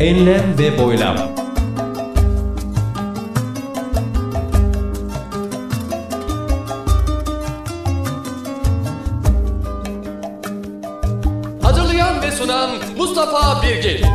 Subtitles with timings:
[0.00, 1.16] Enlem ve boylam.
[11.62, 14.06] Hazırlayan ve sunan Mustafa Birgin.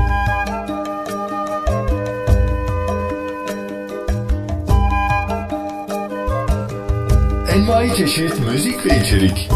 [7.55, 9.49] Envai çeşit müzik ve içerik.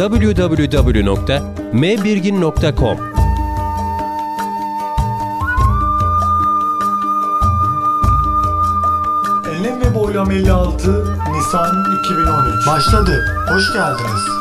[0.00, 2.98] www.mbirgin.com
[9.46, 13.24] Enlem ve Boylam 56 Nisan 2013 Başladı.
[13.50, 14.39] Hoş geldiniz.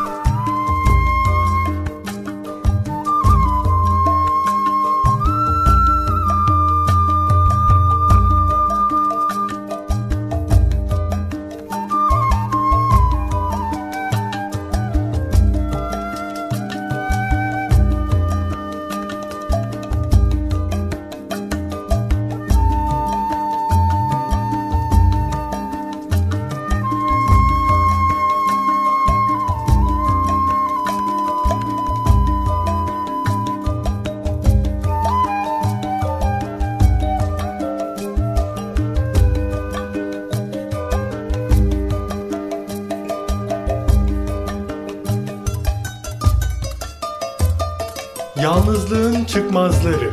[48.69, 50.11] Yalnızlığın çıkmazları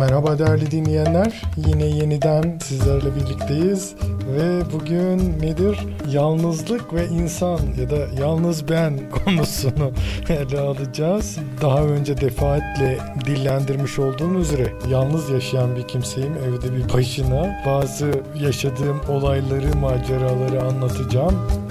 [0.00, 1.42] Merhaba değerli dinleyenler.
[1.66, 3.94] Yine yeniden sizlerle birlikteyiz
[4.36, 5.78] ve bugün nedir?
[6.10, 9.92] Yalnızlık ve insan ya da yalnız ben konusunu
[10.28, 11.38] ele alacağız.
[11.62, 16.32] Daha önce defaatle dillendirmiş olduğum üzere yalnız yaşayan bir kimseyim.
[16.48, 18.10] Evde bir başına bazı
[18.40, 21.63] yaşadığım olayları, maceraları anlatacağım.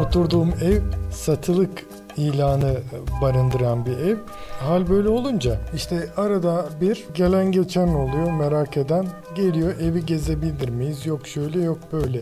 [0.00, 0.80] Oturduğum ev
[1.12, 2.74] satılık ilanı
[3.22, 4.16] barındıran bir ev.
[4.60, 11.06] Hal böyle olunca işte arada bir gelen geçen oluyor merak eden geliyor evi gezebilir miyiz
[11.06, 12.20] yok şöyle yok böyle.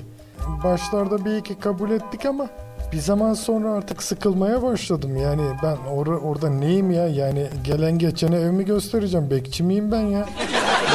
[0.65, 2.47] Başlarda bir iki kabul ettik ama
[2.93, 5.17] bir zaman sonra artık sıkılmaya başladım.
[5.17, 7.07] Yani ben or- orada neyim ya?
[7.09, 9.31] Yani gelen geçene evimi göstereceğim.
[9.31, 10.27] Bekçi miyim ben ya?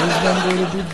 [0.02, 0.86] O yüzden böyle bir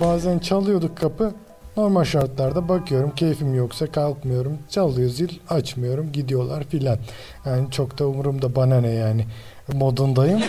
[0.00, 1.32] bazen çalıyorduk kapı.
[1.76, 4.58] Normal şartlarda bakıyorum keyfim yoksa kalkmıyorum.
[4.70, 6.98] Çalıyor zil açmıyorum gidiyorlar filan.
[7.46, 9.26] Yani çok da umurumda bana ne yani
[9.72, 10.40] modundayım.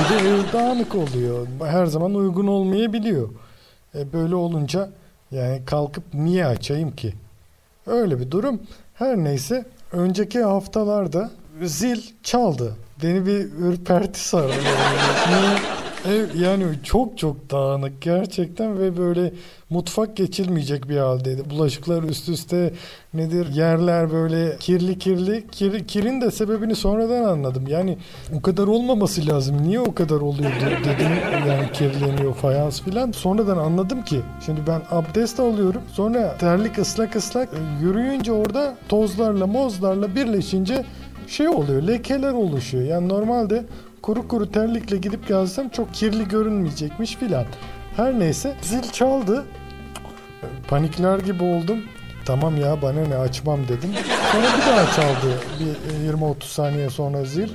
[0.00, 1.46] Bir de dağınık oluyor.
[1.66, 3.28] Her zaman uygun olmayabiliyor.
[3.94, 4.90] E böyle olunca
[5.30, 7.14] yani kalkıp niye açayım ki?
[7.86, 8.60] Öyle bir durum.
[8.94, 11.30] Her neyse önceki haftalarda
[11.62, 12.76] zil çaldı.
[13.02, 14.52] Beni bir ürperti sardı.
[16.08, 19.32] Ev yani çok çok dağınık gerçekten ve böyle
[19.70, 21.50] mutfak geçilmeyecek bir haldeydi.
[21.50, 22.72] Bulaşıklar üst üste
[23.14, 23.46] nedir?
[23.54, 25.46] Yerler böyle kirli kirli.
[25.52, 27.64] Kir, kirin de sebebini sonradan anladım.
[27.68, 27.98] Yani
[28.38, 29.62] o kadar olmaması lazım.
[29.62, 31.10] Niye o kadar oluyor de- dedim.
[31.48, 33.12] Yani kirleniyor fayans filan.
[33.12, 35.82] Sonradan anladım ki şimdi ben abdest alıyorum.
[35.92, 40.84] Sonra terlik ıslak ıslak e, yürüyünce orada tozlarla mozlarla birleşince
[41.28, 41.82] şey oluyor.
[41.82, 42.84] Lekeler oluşuyor.
[42.84, 43.64] Yani normalde
[44.04, 47.44] kuru kuru terlikle gidip gelsem çok kirli görünmeyecekmiş filan.
[47.96, 49.44] Her neyse zil çaldı.
[50.68, 51.78] Panikler gibi oldum.
[52.24, 53.90] Tamam ya bana ne açmam dedim.
[54.32, 55.40] Sonra bir daha çaldı.
[55.60, 57.48] Bir e, 20-30 saniye sonra zil.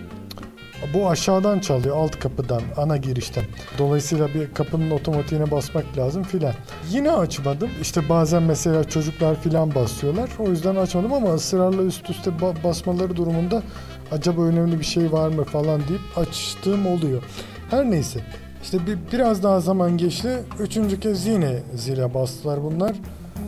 [0.93, 3.43] Bu aşağıdan çalıyor alt kapıdan ana girişten.
[3.77, 6.53] Dolayısıyla bir kapının otomatiğine basmak lazım filan.
[6.89, 7.69] Yine açmadım.
[7.81, 10.29] İşte bazen mesela çocuklar filan basıyorlar.
[10.39, 13.63] O yüzden açmadım ama ısrarla üst üste ba- basmaları durumunda
[14.11, 17.23] acaba önemli bir şey var mı falan deyip açtığım oluyor.
[17.69, 18.19] Her neyse.
[18.63, 20.43] İşte bir, biraz daha zaman geçti.
[20.59, 22.95] Üçüncü kez yine zile bastılar bunlar.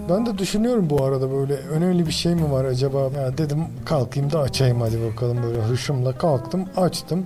[0.09, 2.99] Ben de düşünüyorum bu arada böyle önemli bir şey mi var acaba?
[3.01, 7.25] Ya dedim kalkayım da açayım hadi bakalım böyle hışımla kalktım açtım.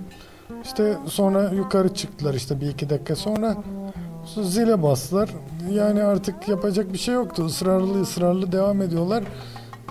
[0.64, 3.56] İşte sonra yukarı çıktılar işte bir iki dakika sonra
[4.42, 5.30] zile bastılar.
[5.70, 7.46] Yani artık yapacak bir şey yoktu.
[7.46, 9.24] Israrlı ısrarlı devam ediyorlar.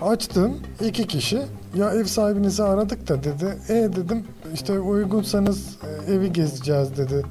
[0.02, 1.42] Açtım iki kişi.
[1.76, 3.58] Ya ev sahibinizi aradık da dedi.
[3.70, 4.24] E dedim
[4.54, 5.78] işte uygunsanız
[6.08, 7.26] e, evi gezeceğiz dedi.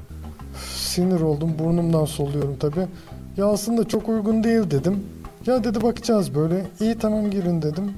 [0.53, 2.87] Üf, Sinir oldum burnumdan soluyorum tabi.
[3.37, 5.03] Ya aslında çok uygun değil dedim.
[5.45, 6.65] Ya dedi bakacağız böyle.
[6.79, 7.93] İyi tamam girin dedim.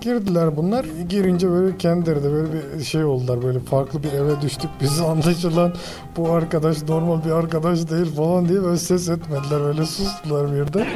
[0.00, 0.84] Girdiler bunlar.
[1.08, 3.42] Girince böyle kendileri de böyle bir şey oldular.
[3.42, 4.70] Böyle farklı bir eve düştük.
[4.80, 5.74] Biz anlaşılan
[6.16, 9.60] bu arkadaş normal bir arkadaş değil falan diye böyle ses etmediler.
[9.60, 10.86] Böyle sustular birden.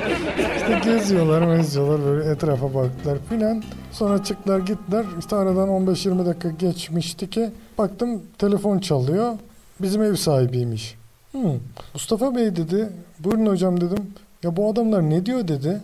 [0.57, 3.63] İşte geziyorlar, meziyorlar böyle etrafa baktılar filan.
[3.93, 5.05] Sonra çıktılar gittiler.
[5.19, 9.33] İşte aradan 15-20 dakika geçmişti ki baktım telefon çalıyor.
[9.81, 10.95] Bizim ev sahibiymiş.
[11.33, 11.53] Hmm.
[11.95, 12.89] Mustafa Bey dedi.
[13.19, 14.11] Buyurun hocam dedim.
[14.43, 15.81] Ya bu adamlar ne diyor dedi.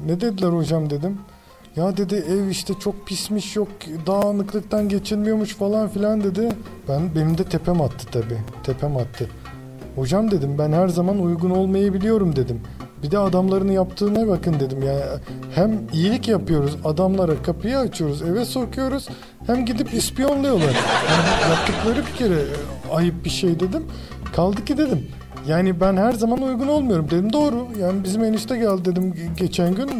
[0.00, 1.18] Ne dediler hocam dedim.
[1.76, 3.68] Ya dedi ev işte çok pismiş yok
[4.06, 6.48] dağınıklıktan geçilmiyormuş falan filan dedi.
[6.88, 8.38] Ben benim de tepem attı tabi.
[8.64, 9.28] Tepem attı.
[9.96, 12.60] Hocam dedim ben her zaman uygun olmayı biliyorum dedim.
[13.02, 14.82] Bir de adamların yaptığına bakın dedim.
[14.82, 15.00] Yani
[15.54, 19.08] hem iyilik yapıyoruz adamlara kapıyı açıyoruz eve sokuyoruz
[19.46, 20.74] hem gidip ispiyonluyorlar.
[21.10, 23.84] Yani yaptıkları bir kere e, ayıp bir şey dedim.
[24.36, 25.06] Kaldı ki dedim.
[25.48, 27.32] Yani ben her zaman uygun olmuyorum dedim.
[27.32, 27.68] Doğru.
[27.80, 29.90] Yani bizim enişte geldi dedim ge- geçen gün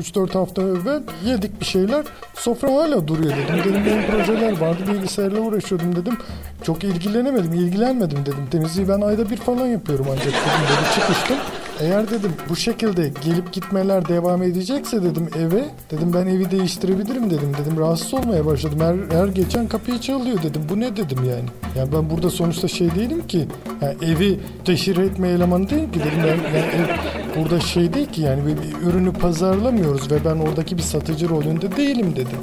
[0.00, 2.04] 3-4 hafta evvel yedik bir şeyler.
[2.34, 3.64] Sofra hala duruyor dedim.
[3.64, 6.16] Dedim benim projeler vardı bilgisayarla uğraşıyordum dedim.
[6.62, 8.46] Çok ilgilenemedim, ilgilenmedim dedim.
[8.50, 10.66] Temizliği ben ayda bir falan yapıyorum ancak dedim.
[10.68, 11.36] Dedi çıkıştım.
[11.80, 17.52] Eğer dedim bu şekilde gelip gitmeler devam edecekse dedim eve dedim ben evi değiştirebilirim dedim
[17.58, 21.44] dedim rahatsız olmaya başladım her, her geçen kapıyı çalıyor dedim bu ne dedim yani
[21.76, 23.48] yani ben burada sonuçta şey değilim ki
[23.82, 28.20] yani evi teşhir etme elemanı değil ki dedim ben yani ev burada şey değil ki
[28.20, 32.38] yani bir, ürünü pazarlamıyoruz ve ben oradaki bir satıcı rolünde değilim dedim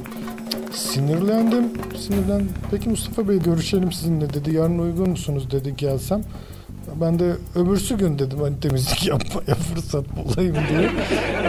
[0.78, 1.66] Sinirlendim,
[1.98, 2.50] sinirlendim.
[2.72, 4.56] Peki Mustafa Bey görüşelim sizinle dedi.
[4.56, 6.24] Yarın uygun musunuz dedi gelsem.
[7.02, 10.90] Ben de öbürsü gün dedim hani temizlik yapmaya fırsat bulayım diye.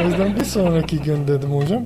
[0.05, 1.85] O yüzden bir sonraki gün dedim hocam.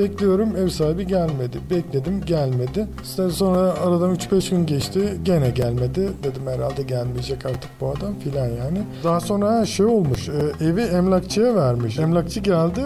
[0.00, 1.58] Bekliyorum ev sahibi gelmedi.
[1.70, 2.86] Bekledim gelmedi.
[3.30, 5.18] Sonra aradan 3-5 gün geçti.
[5.22, 6.08] Gene gelmedi.
[6.22, 8.78] Dedim herhalde gelmeyecek artık bu adam filan yani.
[9.04, 10.28] Daha sonra şey olmuş.
[10.28, 11.98] e, evi emlakçıya vermiş.
[11.98, 12.80] Emlakçı geldi.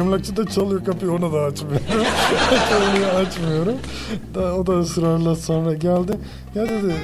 [0.00, 1.80] Emlakçı da çalıyor kapıyı onu da açmıyor.
[2.70, 3.76] çalıyor açmıyorum.
[4.34, 6.12] Da, o da ısrarla sonra geldi.
[6.54, 6.94] Ya dedi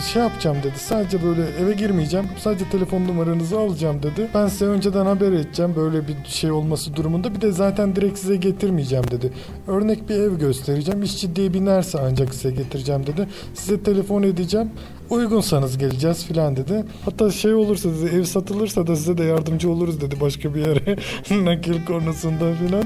[0.00, 0.78] şey yapacağım dedi.
[0.78, 2.26] Sadece böyle eve girmeyeceğim.
[2.38, 4.28] Sadece telefon numaranızı alacağım dedi.
[4.34, 7.34] Ben size önceden haber edeceğim böyle bir şey olması durumunda.
[7.34, 9.32] Bir de zaten direkt size getirmeyeceğim dedi.
[9.66, 11.02] Örnek bir ev göstereceğim.
[11.02, 13.28] İş ciddiye binerse ancak size getireceğim dedi.
[13.54, 14.70] Size telefon edeceğim.
[15.10, 16.84] Uygunsanız geleceğiz filan dedi.
[17.04, 20.96] Hatta şey olursa dedi ev satılırsa da size de yardımcı oluruz dedi başka bir yere
[21.44, 22.84] nakil konusunda filan.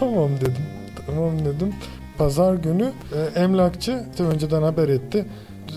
[0.00, 0.64] Tamam dedim.
[1.06, 1.74] Tamam dedim.
[2.18, 5.26] Pazar günü e, emlakçı işte önceden haber etti.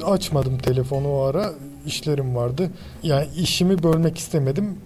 [0.06, 1.54] Açmadım telefonu o ara
[1.86, 2.70] işlerim vardı.
[3.04, 4.78] Yani işimi bölmek istemedim.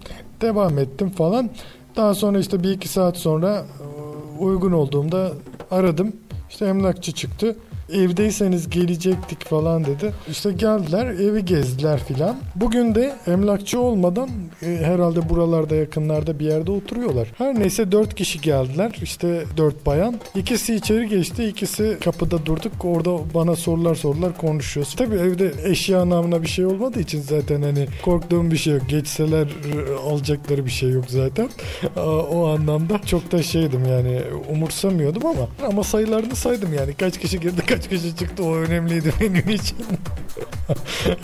[0.41, 1.49] Devam ettim falan.
[1.95, 5.31] Daha sonra işte bir iki saat sonra e, uygun olduğumda
[5.71, 6.13] aradım.
[6.49, 7.55] İşte emlakçı çıktı.
[7.93, 10.13] Evdeyseniz gelecektik falan dedi.
[10.29, 12.37] İşte geldiler evi gezdiler filan.
[12.55, 14.29] Bugün de emlakçı olmadan
[14.61, 17.27] e, herhalde buralarda yakınlarda bir yerde oturuyorlar.
[17.37, 18.91] Her neyse dört kişi geldiler.
[19.01, 20.15] İşte dört bayan.
[20.35, 21.43] İkisi içeri geçti.
[21.43, 22.71] ikisi kapıda durduk.
[22.83, 24.95] Orada bana sorular sorular konuşuyoruz.
[24.95, 28.89] Tabii evde eşya namına bir şey olmadığı için zaten hani korktuğum bir şey yok.
[28.89, 31.49] Geçseler e, alacakları bir şey yok zaten.
[32.31, 37.61] O anlamda çok da şeydim yani umursamıyordum ama ama sayılarını saydım yani kaç kişi girdi
[37.67, 39.77] kaç kişi çıktı o önemliydi benim için.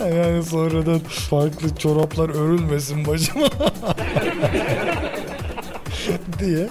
[0.00, 3.48] yani sonradan farklı çoraplar örülmesin başıma.
[6.38, 6.68] diye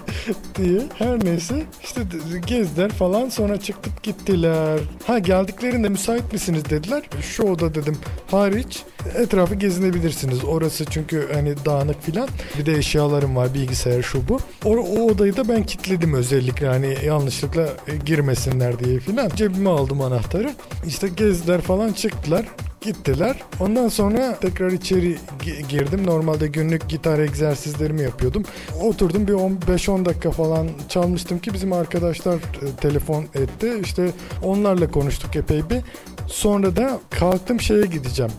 [0.55, 2.01] diye her neyse işte
[2.47, 4.79] gezdiler falan sonra çıktık gittiler.
[5.07, 7.03] Ha geldiklerinde müsait misiniz dediler.
[7.21, 7.97] Şu oda dedim
[8.31, 8.83] hariç
[9.15, 10.43] etrafı gezinebilirsiniz.
[10.43, 12.29] Orası çünkü hani dağınık filan.
[12.59, 14.39] Bir de eşyalarım var bilgisayar şu bu.
[14.65, 19.29] O, o odayı da ben kilitledim özellikle hani yanlışlıkla e, girmesinler diye filan.
[19.35, 20.53] Cebime aldım anahtarı.
[20.87, 22.45] İşte gezdiler falan çıktılar.
[22.83, 23.35] Gittiler.
[23.59, 26.05] Ondan sonra tekrar içeri gi- girdim.
[26.07, 28.43] Normalde günlük gitar egzersizlerimi yapıyordum.
[28.81, 33.73] Oturdum bir 15-10 dakika falan çalmıştım ki bizim arkadaşlar e, telefon etti.
[33.83, 34.11] İşte
[34.43, 35.81] onlarla konuştuk epey bir.
[36.27, 38.31] Sonra da kalktım şeye gideceğim.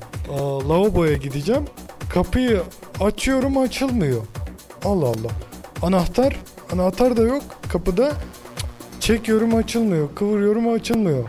[0.69, 1.65] Lavaboya gideceğim.
[2.15, 2.63] Kapıyı
[3.01, 4.23] açıyorum açılmıyor.
[4.85, 5.31] Allah Allah.
[5.83, 6.37] Anahtar,
[6.73, 8.13] anahtar da yok kapıda.
[9.01, 10.09] Çekiyorum açılmıyor.
[10.15, 11.25] Kıvırıyorum açılmıyor.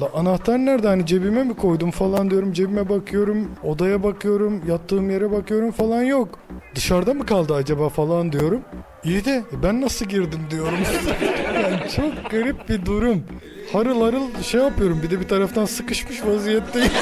[0.00, 5.32] La anahtar nerede hani cebime mi koydum falan diyorum cebime bakıyorum odaya bakıyorum yattığım yere
[5.32, 6.38] bakıyorum falan yok.
[6.74, 8.60] Dışarıda mı kaldı acaba falan diyorum.
[9.04, 10.78] İyi de ben nasıl girdim diyorum.
[11.54, 13.24] yani çok garip bir durum.
[13.72, 16.92] Harıl harıl şey yapıyorum bir de bir taraftan sıkışmış vaziyetteyim.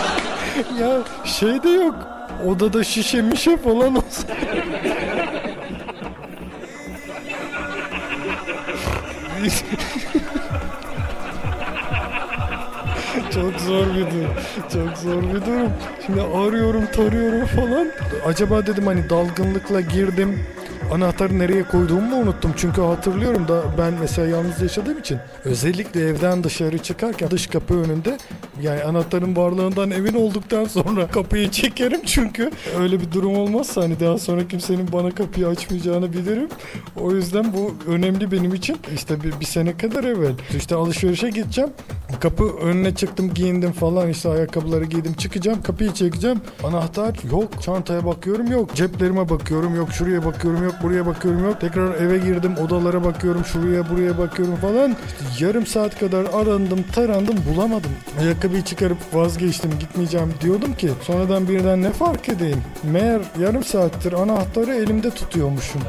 [0.80, 1.94] ya şey de yok.
[2.46, 4.28] Odada şişe mişe falan olsa.
[13.36, 14.30] Çok zor bir durum.
[14.72, 15.72] Çok zor bir durum.
[16.06, 17.88] Şimdi arıyorum, tarıyorum falan.
[18.26, 20.40] Acaba dedim hani dalgınlıkla girdim.
[20.92, 22.52] Anahtarı nereye koyduğumu mu unuttum.
[22.56, 28.18] Çünkü hatırlıyorum da ben mesela yalnız yaşadığım için özellikle evden dışarı çıkarken dış kapı önünde
[28.62, 34.18] yani anahtarın varlığından emin olduktan sonra kapıyı çekerim çünkü öyle bir durum olmazsa hani daha
[34.18, 36.48] sonra kimsenin bana kapıyı açmayacağını bilirim.
[37.00, 38.76] O yüzden bu önemli benim için.
[38.94, 41.70] İşte bir, bir sene kadar evvel işte alışverişe gideceğim.
[42.20, 46.40] Kapı önüne çıktım giyindim falan işte ayakkabıları giydim çıkacağım kapıyı çekeceğim.
[46.64, 51.60] Anahtar yok çantaya bakıyorum yok ceplerime bakıyorum yok şuraya bakıyorum yok buraya bakıyorum yok.
[51.60, 54.96] Tekrar eve girdim odalara bakıyorum şuraya buraya bakıyorum falan.
[55.06, 57.90] İşte yarım saat kadar arandım tarandım bulamadım.
[58.20, 62.62] Ayakkabıyı çıkarıp vazgeçtim gitmeyeceğim diyordum ki sonradan birden ne fark edeyim.
[62.82, 65.80] Meğer yarım saattir anahtarı elimde tutuyormuşum.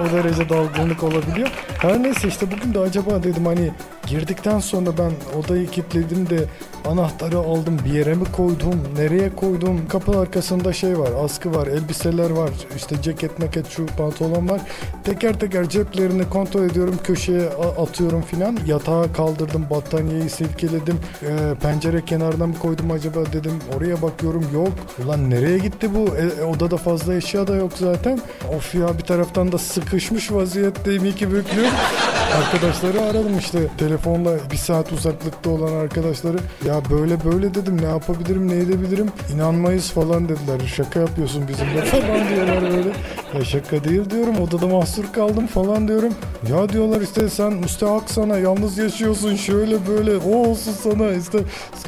[0.00, 1.48] O derece dalgınlık olabiliyor.
[1.78, 3.70] Her neyse işte bugün de acaba dedim hani
[4.06, 6.44] girdikten sonra ben odayı kilitledim de
[6.84, 12.30] anahtarı aldım bir yere mi koydum nereye koydum kapı arkasında şey var askı var elbiseler
[12.30, 14.60] var işte ceket meket şu pantolon var.
[15.04, 17.48] Teker teker ceplerini kontrol ediyorum köşeye
[17.78, 18.58] atıyorum filan.
[18.66, 20.98] Yatağa kaldırdım battaniyeyi silkeledim.
[21.22, 21.28] Ee,
[21.62, 23.52] pencere kenarına mı koydum acaba dedim.
[23.76, 24.72] Oraya bakıyorum yok.
[25.04, 26.16] Ulan nereye gitti bu?
[26.16, 28.20] E, e, odada fazla eşya da yok zaten.
[28.56, 31.64] Of ya bir taraftan da sıkışmış vaziyetteyim iki büklüm.
[32.38, 33.58] Arkadaşları aradım işte.
[33.78, 36.36] Telefonla bir saat uzaklıkta olan arkadaşları.
[36.66, 39.10] Ya böyle böyle dedim ne yapabilirim ne edebilirim?
[39.34, 40.60] İnanmayız falan dediler.
[40.76, 42.92] Şaka yapıyorsun bizimle falan diyorlar böyle.
[43.34, 46.14] Ya şaka değil diyorum odada mahsur kaldım falan diyorum.
[46.50, 51.38] Ya diyorlar işte sen müstehak sana yalnız yaşıyorsun şöyle böyle o olsun sana işte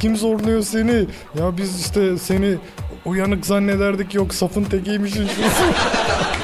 [0.01, 1.07] kim zorluyor seni.
[1.39, 2.55] Ya biz işte seni
[3.05, 5.29] uyanık zannederdik yok safın tekiymişsin.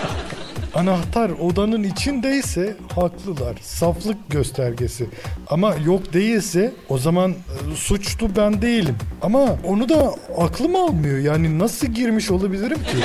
[0.75, 3.57] Anahtar odanın içindeyse haklılar.
[3.63, 5.07] Saflık göstergesi.
[5.51, 8.97] Ama yok değilse o zaman e, suçlu ben değilim.
[9.23, 11.19] Ama onu da aklım almıyor.
[11.19, 12.97] Yani nasıl girmiş olabilirim ki?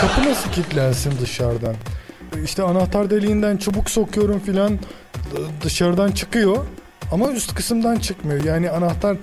[0.00, 1.74] Kapı nasıl kilitlensin dışarıdan?
[2.44, 4.78] İşte anahtar deliğinden çubuk sokuyorum filan
[5.64, 6.64] dışarıdan çıkıyor.
[7.12, 8.44] Ama üst kısımdan çıkmıyor.
[8.44, 9.16] Yani anahtar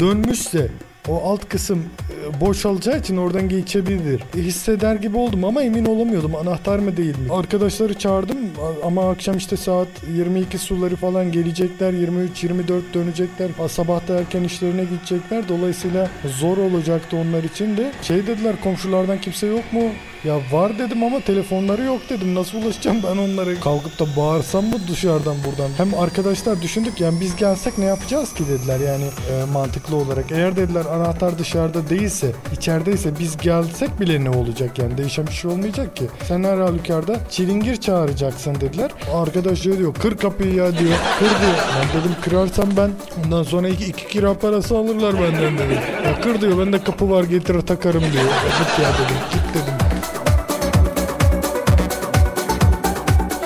[0.00, 0.70] dönmüşse
[1.08, 4.22] o alt kısım e, boşalacağı için oradan geçebilir.
[4.36, 7.32] E, hisseder gibi oldum ama emin olamıyordum anahtar mı değil mi?
[7.32, 8.38] Arkadaşları çağırdım
[8.84, 11.92] ama akşam işte saat 22 suları falan gelecekler.
[11.92, 13.50] 23-24 dönecekler.
[13.68, 15.48] Sabah da erken işlerine gidecekler.
[15.48, 17.92] Dolayısıyla zor olacaktı onlar için de.
[18.02, 19.82] Şey dediler komşulardan kimse yok mu?
[20.26, 22.34] Ya var dedim ama telefonları yok dedim.
[22.34, 23.60] Nasıl ulaşacağım ben onlara?
[23.60, 25.70] Kalkıp da bağırsam mı dışarıdan buradan?
[25.76, 30.32] Hem arkadaşlar düşündük yani biz gelsek ne yapacağız ki dediler yani e, mantıklı olarak.
[30.32, 35.50] Eğer dediler anahtar dışarıda değilse, içerideyse biz gelsek bile ne olacak yani değişen bir şey
[35.50, 36.04] olmayacak ki.
[36.28, 38.90] Sen her halükarda çilingir çağıracaksın dediler.
[39.14, 40.92] Arkadaş şey diyor kır kapıyı ya diyor.
[41.18, 41.56] Kır diyor.
[41.78, 42.90] Ben dedim kırarsam ben
[43.24, 45.78] ondan sonra iki, iki kira parası alırlar benden dedim.
[46.04, 48.24] Ya kır diyor bende kapı var getir takarım diyor.
[48.58, 49.45] Git ya dedim git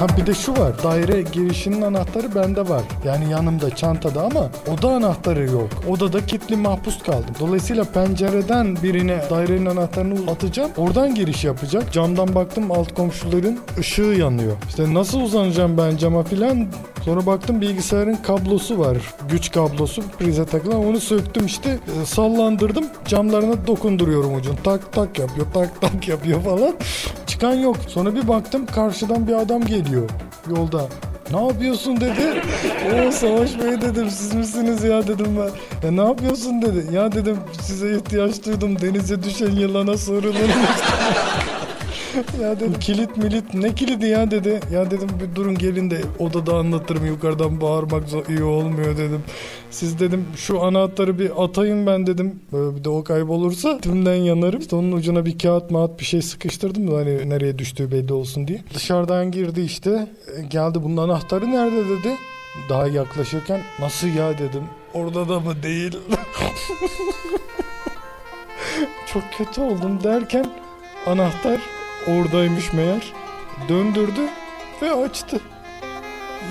[0.01, 0.83] Ha bir de şu var.
[0.83, 2.83] Daire girişinin anahtarı bende var.
[3.05, 5.69] Yani yanımda çantada ama oda anahtarı yok.
[5.89, 7.35] Odada kilitli mahpus kaldım.
[7.41, 10.71] Dolayısıyla pencereden birine dairenin anahtarını atacağım.
[10.77, 11.93] Oradan giriş yapacak.
[11.93, 14.57] Camdan baktım alt komşuların ışığı yanıyor.
[14.69, 16.67] İşte nasıl uzanacağım ben cama filan.
[17.05, 18.97] Sonra baktım bilgisayarın kablosu var.
[19.29, 20.87] Güç kablosu prize takılan.
[20.87, 21.71] Onu söktüm işte
[22.03, 22.85] e, sallandırdım.
[23.05, 24.57] Camlarına dokunduruyorum ucunu.
[24.65, 25.47] Tak tak yapıyor.
[25.55, 26.75] Tak tak yapıyor falan.
[27.41, 27.77] Çıkan yok.
[27.87, 30.11] Sonra bir baktım karşıdan bir adam geliyor
[30.57, 30.89] yolda.
[31.33, 32.43] Ne yapıyorsun dedi.
[33.09, 35.87] O Savaş Bey dedim siz misiniz ya dedim ben.
[35.87, 36.95] Ya ne yapıyorsun dedi.
[36.95, 40.35] Ya dedim size ihtiyaç duydum denize düşen yılana sarılırım.
[42.43, 44.61] ya dedim kilit milit ne kilidi ya dedi.
[44.73, 49.23] Ya dedim bir durun gelin de odada anlatırım yukarıdan bağırmak iyi olmuyor dedim.
[49.71, 52.41] Siz dedim şu anahtarı bir atayım ben dedim.
[52.53, 54.61] Böyle bir de o kaybolursa tümden yanarım.
[54.61, 58.49] İşte onun ucuna bir kağıt mağat bir şey sıkıştırdım da hani nereye düştüğü belli olsun
[58.49, 58.61] diye.
[58.75, 60.07] Dışarıdan girdi işte.
[60.39, 62.17] E, Geldi bunun anahtarı nerede dedi.
[62.69, 64.63] Daha yaklaşırken nasıl ya dedim.
[64.95, 65.97] Orada da mı değil?
[69.13, 70.47] Çok kötü oldum derken
[71.07, 71.61] anahtar
[72.07, 73.13] oradaymış meğer.
[73.69, 74.21] Döndürdü
[74.83, 75.41] ve açtı.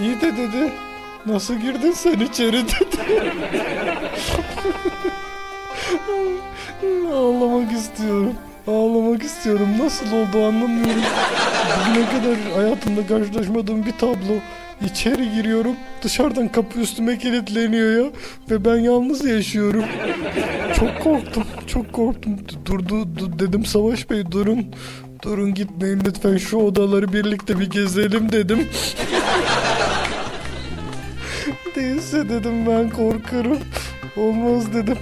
[0.01, 0.71] İyi de dedi.
[1.25, 3.23] Nasıl girdin sen içeri dedi.
[7.13, 8.33] Ağlamak istiyorum.
[8.67, 9.67] Ağlamak istiyorum.
[9.79, 11.03] Nasıl oldu anlamıyorum.
[11.79, 14.33] Bugüne kadar hayatımda karşılaşmadığım bir tablo.
[14.85, 15.75] İçeri giriyorum.
[16.01, 18.11] Dışarıdan kapı üstüme kilitleniyor ya.
[18.51, 19.83] Ve ben yalnız yaşıyorum.
[20.75, 21.43] Çok korktum.
[21.67, 22.37] Çok korktum.
[22.65, 24.65] Durdu du, dedim Savaş Bey durun.
[25.23, 28.67] Durun gitmeyin lütfen şu odaları birlikte bir gezelim dedim.
[31.75, 33.57] Değilse dedim ben korkarım.
[34.17, 34.97] Olmaz dedim.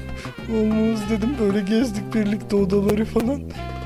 [0.52, 1.30] Olmaz dedim.
[1.40, 3.42] Böyle gezdik birlikte odaları falan.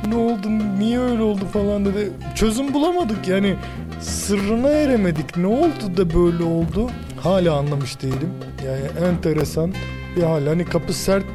[0.07, 0.47] ne oldu
[0.79, 2.11] niye öyle oldu falan dedi.
[2.35, 3.55] Çözüm bulamadık yani
[4.01, 5.38] sırrına eremedik.
[5.38, 6.89] Ne oldu da böyle oldu?
[7.23, 8.33] Hala anlamış değilim.
[8.65, 9.73] Yani enteresan
[10.15, 10.47] bir hal.
[10.47, 11.25] Hani kapı sert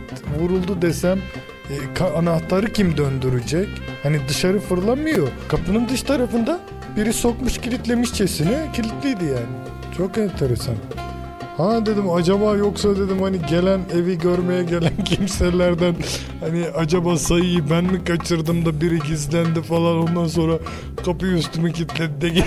[0.41, 1.19] vuruldu desem
[1.71, 3.69] e, anahtarı kim döndürecek?
[4.07, 5.29] Hani dışarı fırlamıyor.
[5.49, 6.61] Kapının dış tarafında
[6.97, 9.47] biri sokmuş kilitlemişçesine kilitliydi yani.
[9.97, 10.75] Çok enteresan.
[11.57, 15.95] Ha dedim acaba yoksa dedim hani gelen evi görmeye gelen kimselerden
[16.41, 20.59] hani acaba sayıyı ben mi kaçırdım da biri gizlendi falan ondan sonra
[21.05, 22.29] kapıyı üstüme kilitledi de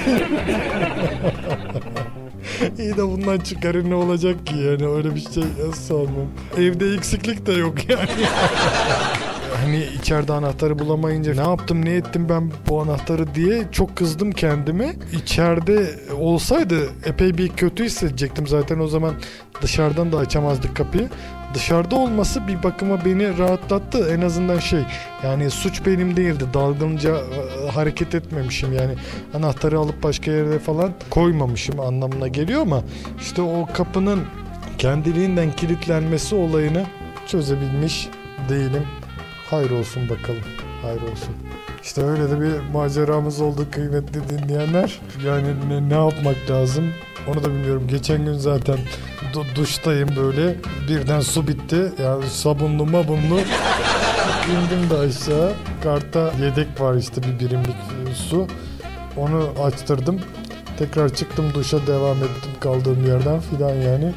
[2.80, 5.44] İyi de bundan çıkarı ne olacak ki yani öyle bir şey
[5.88, 6.28] sanmam.
[6.58, 8.10] Evde eksiklik de yok yani.
[9.60, 14.96] hani içeride anahtarı bulamayınca ne yaptım ne ettim ben bu anahtarı diye çok kızdım kendime.
[15.14, 15.90] İçeride
[16.20, 19.14] olsaydı epey bir kötü hissedecektim zaten o zaman
[19.62, 21.10] dışarıdan da açamazdık kapıyı.
[21.54, 24.82] Dışarıda olması bir bakıma beni rahatlattı en azından şey
[25.24, 28.94] yani suç benim değildi dalgınca e, hareket etmemişim yani
[29.34, 32.84] anahtarı alıp başka yere falan koymamışım anlamına geliyor ama
[33.22, 34.22] işte o kapının
[34.78, 36.86] kendiliğinden kilitlenmesi olayını
[37.28, 38.10] çözebilmiş
[38.50, 38.99] değilim.
[39.50, 40.42] Hayır olsun bakalım.
[40.82, 41.36] Hayır olsun.
[41.84, 45.00] İşte öyle de bir maceramız oldu kıymetli dinleyenler.
[45.26, 46.84] Yani ne, ne yapmak lazım
[47.28, 47.84] onu da bilmiyorum.
[47.88, 48.78] Geçen gün zaten
[49.34, 50.56] du- duştayım böyle.
[50.90, 51.92] Birden su bitti.
[52.04, 53.40] Yani sabunlu mabunlu.
[54.50, 55.54] İndim de aşağı.
[55.84, 57.76] Karta yedek var işte bir birimlik
[58.16, 58.48] su.
[59.18, 60.20] Onu açtırdım.
[60.80, 64.12] Tekrar çıktım duşa devam ettim kaldığım yerden filan yani.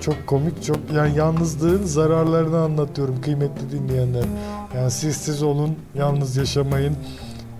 [0.00, 4.24] Çok komik çok yani yalnızlığın zararlarını anlatıyorum kıymetli dinleyenler.
[4.76, 6.96] Yani siz siz olun yalnız yaşamayın.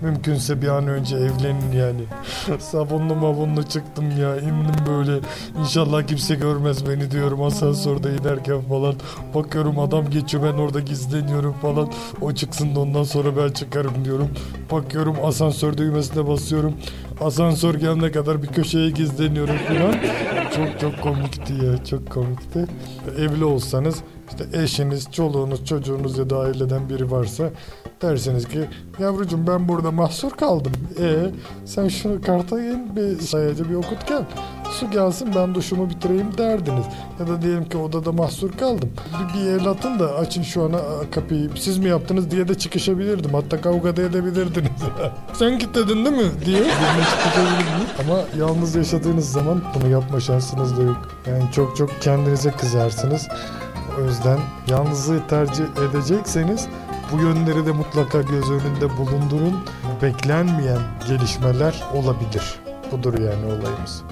[0.01, 2.01] Mümkünse bir an önce evlenin yani.
[2.59, 5.19] Sabunlu mabunlu çıktım ya indim böyle.
[5.59, 8.95] İnşallah kimse görmez beni diyorum asansörde inerken falan.
[9.35, 11.91] Bakıyorum adam geçiyor ben orada gizleniyorum falan.
[12.21, 14.29] O çıksın da ondan sonra ben çıkarım diyorum.
[14.71, 16.73] Bakıyorum asansör düğmesine basıyorum.
[17.21, 19.95] Asansör gelene kadar bir köşeye gizleniyorum falan.
[20.55, 22.65] Çok çok komikti ya çok komikti.
[23.17, 23.95] Evli olsanız
[24.29, 27.49] işte eşiniz, çoluğunuz, çocuğunuz ya da aileden biri varsa
[28.01, 28.59] dersiniz ki
[28.99, 30.71] yavrucuğum ben burada mahsur kaldım.
[30.99, 31.31] E
[31.65, 34.23] sen şunu karta in bir sayacı bir okut gel.
[34.71, 36.85] Su gelsin ben duşumu bitireyim derdiniz.
[37.19, 38.89] Ya da diyelim ki odada mahsur kaldım.
[39.19, 40.79] Bir, bir el atın da açın şu ana
[41.11, 41.49] kapıyı.
[41.55, 43.33] Siz mi yaptınız diye de çıkışabilirdim.
[43.33, 44.71] Hatta kavga da edebilirdiniz.
[45.33, 46.61] sen kilitledin değil mi diye.
[47.99, 50.97] Ama yalnız yaşadığınız zaman bunu yapma şansınız da yok.
[51.27, 53.27] Yani çok çok kendinize kızarsınız.
[53.99, 56.67] O yüzden yalnızlığı tercih edecekseniz
[57.11, 59.65] bu yönleri de mutlaka göz önünde bulundurun.
[60.01, 62.59] Beklenmeyen gelişmeler olabilir.
[62.91, 64.03] Budur yani olayımız.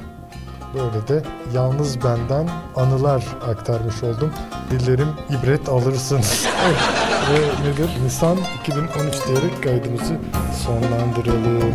[0.73, 4.33] Böyle de yalnız benden anılar aktarmış oldum.
[4.71, 6.45] Dilerim ibret alırsınız.
[7.29, 7.89] Evet, Ve nedir?
[8.03, 10.17] Nisan 2013 diyerek kaydımızı
[10.63, 11.73] sonlandıralım.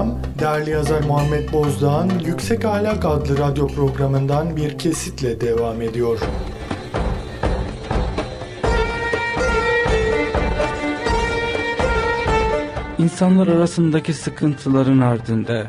[0.00, 6.20] Boylam, değerli yazar Muhammed Bozdağ'ın Yüksek Ahlak adlı radyo programından bir kesitle devam ediyor.
[12.98, 15.66] İnsanlar arasındaki sıkıntıların ardında,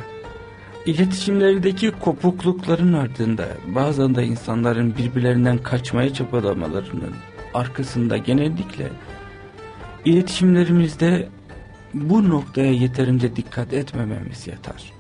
[0.86, 7.14] iletişimlerdeki kopuklukların ardında, bazen de insanların birbirlerinden kaçmaya çabalamalarının
[7.54, 8.90] arkasında genellikle
[10.06, 11.30] iletişimlerimizde
[11.94, 14.94] bu noktaya yeterince dikkat etmememiz yatar.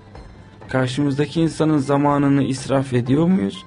[0.68, 3.66] Karşımızdaki insanın zamanını israf ediyor muyuz?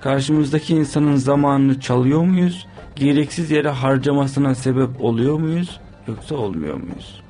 [0.00, 2.66] Karşımızdaki insanın zamanını çalıyor muyuz?
[2.96, 5.80] Gereksiz yere harcamasına sebep oluyor muyuz?
[6.08, 7.22] Yoksa olmuyor muyuz?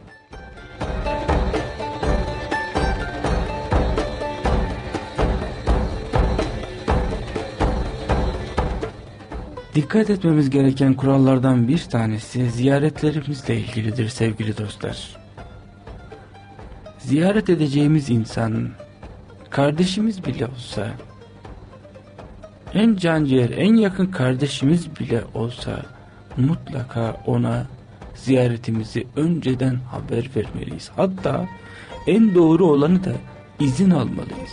[9.74, 15.23] Dikkat etmemiz gereken kurallardan bir tanesi ziyaretlerimizle ilgilidir sevgili dostlar.
[17.04, 18.68] Ziyaret edeceğimiz insan
[19.50, 20.90] kardeşimiz bile olsa
[22.74, 25.82] en canciğer en yakın kardeşimiz bile olsa
[26.36, 27.66] mutlaka ona
[28.14, 30.90] ziyaretimizi önceden haber vermeliyiz.
[30.96, 31.48] Hatta
[32.06, 33.12] en doğru olanı da
[33.60, 34.52] izin almalıyız.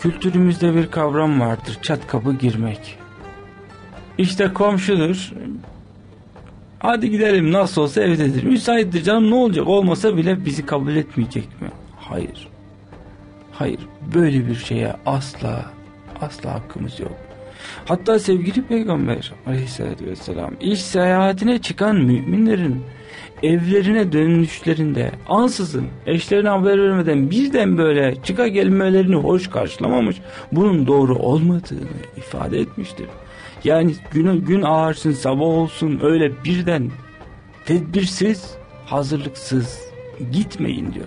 [0.00, 2.98] Kültürümüzde bir kavram vardır çat kapı girmek.
[4.18, 5.32] İşte komşudur.
[6.78, 8.42] Hadi gidelim nasıl olsa evdedir.
[8.42, 11.68] Müsaittir canım ne olacak olmasa bile bizi kabul etmeyecek mi?
[11.96, 12.48] Hayır.
[13.52, 13.80] Hayır
[14.14, 15.64] böyle bir şeye asla
[16.20, 17.16] asla hakkımız yok.
[17.84, 22.82] Hatta sevgili peygamber aleyhissalatü vesselam iş seyahatine çıkan müminlerin
[23.42, 30.16] evlerine dönüşlerinde ansızın eşlerine haber vermeden birden böyle çıka gelmelerini hoş karşılamamış
[30.52, 33.06] bunun doğru olmadığını ifade etmiştir.
[33.64, 36.90] Yani gün, gün ağarsın sabah olsun öyle birden
[37.64, 38.54] tedbirsiz
[38.86, 39.80] hazırlıksız
[40.32, 41.06] gitmeyin diyor.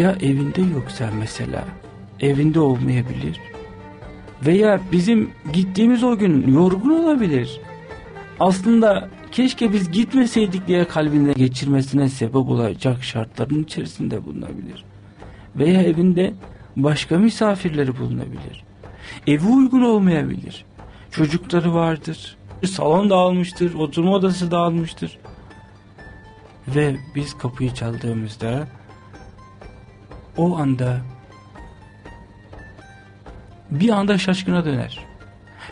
[0.00, 1.64] Ya evinde yoksa mesela
[2.20, 3.40] evinde olmayabilir
[4.46, 7.60] veya bizim gittiğimiz o gün yorgun olabilir.
[8.40, 14.84] Aslında keşke biz gitmeseydik diye kalbinde geçirmesine sebep olacak şartların içerisinde bulunabilir.
[15.56, 16.34] Veya evinde
[16.76, 18.64] başka misafirleri bulunabilir.
[19.26, 20.64] Evi uygun olmayabilir.
[21.10, 22.36] Çocukları vardır.
[22.66, 25.18] Salon dağılmıştır, oturma odası dağılmıştır.
[26.68, 28.68] Ve biz kapıyı çaldığımızda
[30.36, 31.00] o anda
[33.70, 34.98] bir anda şaşkına döner.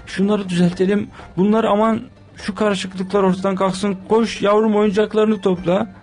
[0.07, 1.11] Şunları düzeltelim.
[1.37, 2.01] Bunlar aman
[2.37, 3.97] şu karışıklıklar ortadan kalksın.
[4.09, 5.95] Koş yavrum oyuncaklarını topla.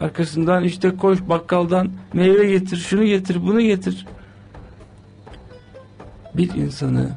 [0.00, 4.06] Arkasından işte koş bakkaldan meyve getir, şunu getir, bunu getir.
[6.34, 7.10] Bir insanı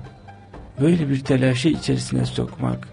[0.82, 2.88] böyle bir telaşı içerisine sokmak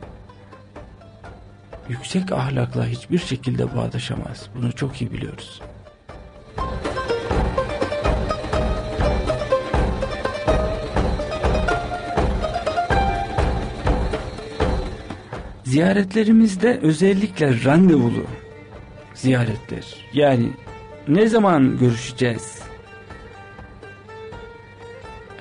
[1.88, 4.48] yüksek ahlakla hiçbir şekilde bağdaşamaz.
[4.54, 5.60] Bunu çok iyi biliyoruz.
[15.74, 18.24] Ziyaretlerimizde özellikle randevulu
[19.14, 19.96] ziyaretler.
[20.12, 20.50] Yani
[21.08, 22.58] ne zaman görüşeceğiz?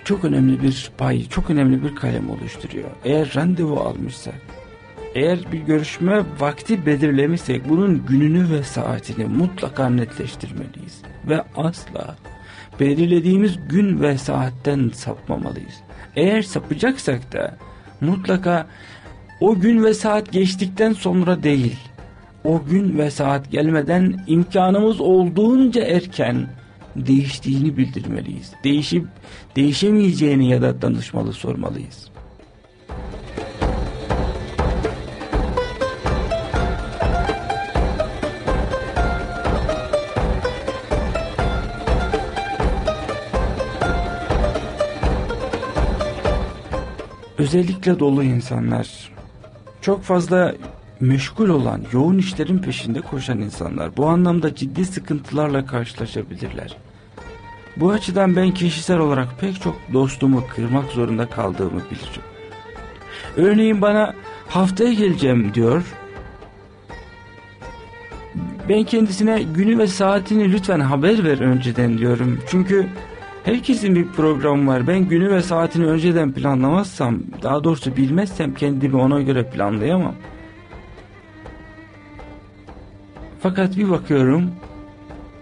[0.04, 2.89] Çok önemli bir pay, çok önemli bir kalem oluşturuyor.
[3.06, 4.41] Eğer randevu almışsak,
[5.15, 11.02] eğer bir görüşme vakti belirlemişsek bunun gününü ve saatini mutlaka netleştirmeliyiz.
[11.28, 12.15] Ve asla
[12.80, 15.76] belirlediğimiz gün ve saatten sapmamalıyız.
[16.15, 17.58] Eğer sapacaksak da
[18.02, 18.67] mutlaka
[19.43, 21.75] o gün ve saat geçtikten sonra değil,
[22.43, 26.47] o gün ve saat gelmeden imkanımız olduğunca erken
[26.95, 28.51] değiştiğini bildirmeliyiz.
[28.63, 29.06] Değişip
[29.56, 32.10] değişemeyeceğini ya da danışmalı sormalıyız.
[47.38, 49.02] Özellikle dolu insanlar,
[49.84, 50.56] çok fazla
[51.00, 56.78] meşgul olan, yoğun işlerin peşinde koşan insanlar bu anlamda ciddi sıkıntılarla karşılaşabilirler.
[57.78, 62.22] Bu açıdan ben kişisel olarak pek çok dostumu kırmak zorunda kaldığımı bilirim.
[63.38, 64.13] Örneğin bana
[64.48, 65.84] haftaya geleceğim diyor.
[68.69, 72.39] Ben kendisine günü ve saatini lütfen haber ver önceden diyorum.
[72.48, 72.88] Çünkü
[73.43, 74.88] herkesin bir programı var.
[74.88, 80.15] Ben günü ve saatini önceden planlamazsam, daha doğrusu bilmezsem kendimi ona göre planlayamam.
[83.39, 84.51] Fakat bir bakıyorum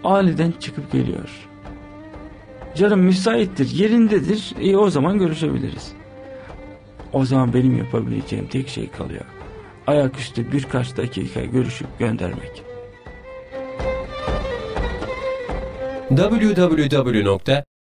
[0.04, 1.48] aniden çıkıp geliyor.
[2.74, 4.54] Canım müsaittir, yerindedir.
[4.60, 5.92] İyi o zaman görüşebiliriz.
[7.12, 9.24] O zaman benim yapabileceğim tek şey kalıyor.
[9.86, 12.62] Ayaküstü birkaç dakika görüşüp göndermek.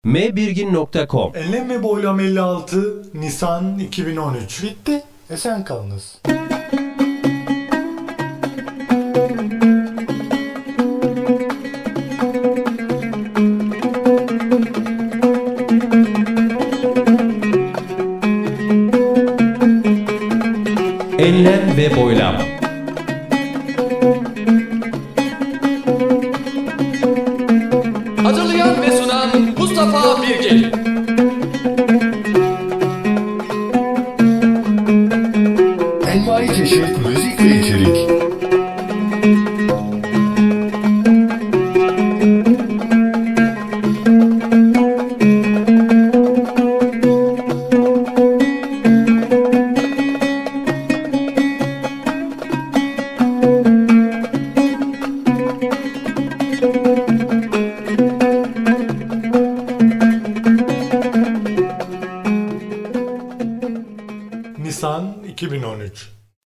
[0.05, 5.03] www.mbirgin.com Enlem ve Boylam 56 Nisan 2013 Bitti.
[5.29, 6.21] Esen kalınız.
[21.17, 22.54] Enlem ve boylam.